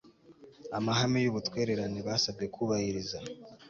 [0.77, 3.17] amahame y'ubutwererane basabwe kubahiriza